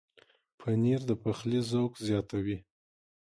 [0.59, 2.57] پنېر د پخلي ذوق زیاتوي.